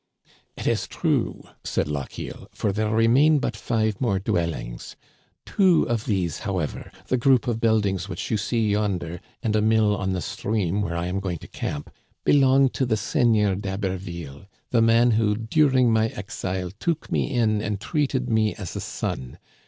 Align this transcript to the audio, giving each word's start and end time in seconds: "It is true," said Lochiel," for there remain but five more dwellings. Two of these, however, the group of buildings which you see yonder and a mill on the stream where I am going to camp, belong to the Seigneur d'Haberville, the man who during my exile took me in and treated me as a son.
"It 0.57 0.65
is 0.65 0.87
true," 0.87 1.43
said 1.63 1.87
Lochiel," 1.87 2.47
for 2.55 2.71
there 2.71 2.89
remain 2.89 3.37
but 3.37 3.55
five 3.55 4.01
more 4.01 4.17
dwellings. 4.17 4.95
Two 5.45 5.83
of 5.83 6.05
these, 6.05 6.39
however, 6.39 6.91
the 7.05 7.17
group 7.17 7.45
of 7.47 7.59
buildings 7.61 8.09
which 8.09 8.31
you 8.31 8.37
see 8.37 8.67
yonder 8.71 9.21
and 9.43 9.55
a 9.55 9.61
mill 9.61 9.95
on 9.95 10.13
the 10.13 10.21
stream 10.21 10.81
where 10.81 10.97
I 10.97 11.05
am 11.05 11.19
going 11.19 11.37
to 11.37 11.47
camp, 11.47 11.91
belong 12.25 12.69
to 12.69 12.87
the 12.87 12.97
Seigneur 12.97 13.53
d'Haberville, 13.53 14.47
the 14.71 14.81
man 14.81 15.11
who 15.11 15.35
during 15.35 15.93
my 15.93 16.07
exile 16.07 16.71
took 16.79 17.11
me 17.11 17.31
in 17.31 17.61
and 17.61 17.79
treated 17.79 18.27
me 18.27 18.55
as 18.55 18.75
a 18.75 18.81
son. 18.81 19.37